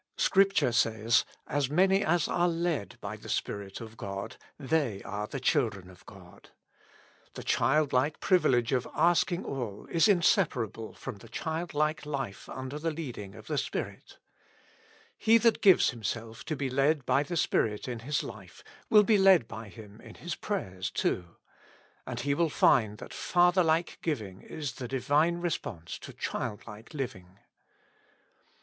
Scripture 0.17 0.71
says: 0.71 1.25
"As 1.45 1.69
many 1.69 2.03
as 2.03 2.27
are 2.27 2.49
led 2.49 2.97
by 3.01 3.15
the 3.15 3.29
Spirit 3.29 3.79
of 3.81 3.97
God, 3.97 4.37
they 4.57 5.03
are 5.03 5.27
the 5.27 5.39
children 5.39 5.91
of 5.91 6.03
God:" 6.07 6.49
the 7.35 7.43
childlike 7.43 8.19
privilege 8.19 8.71
of 8.71 8.81
48 8.81 8.85
With 8.87 8.95
Christ 8.95 9.27
in 9.31 9.37
the 9.37 9.43
School 9.43 9.53
of 9.53 9.57
Prayer. 9.59 9.75
asking 9.75 9.85
all 9.85 9.95
is 9.95 10.07
inseparable 10.07 10.93
from 10.95 11.17
the 11.17 11.29
child 11.29 11.75
like 11.75 12.03
life 12.07 12.49
under 12.49 12.79
the 12.79 12.89
leading 12.89 13.35
of 13.35 13.45
the 13.45 13.59
Spirit. 13.59 14.17
He 15.19 15.37
that 15.37 15.61
gives 15.61 15.91
him 15.91 16.01
self 16.01 16.43
to 16.45 16.55
be 16.55 16.71
led 16.71 17.05
by 17.05 17.21
the 17.21 17.37
Spirit 17.37 17.87
in 17.87 17.99
his 17.99 18.23
life, 18.23 18.63
will 18.89 19.03
be 19.03 19.19
led 19.19 19.47
by 19.47 19.69
Him 19.69 20.01
in 20.03 20.15
his 20.15 20.33
prayers, 20.33 20.89
too. 20.89 21.35
And 22.07 22.21
he 22.21 22.33
will 22.33 22.49
find 22.49 22.97
that 22.97 23.13
Fatherlike 23.13 23.99
giving 24.01 24.41
is 24.41 24.71
the 24.73 24.87
Divine 24.87 25.41
response 25.41 25.99
to 25.99 26.11
childlike 26.11 26.95
living. 26.95 27.37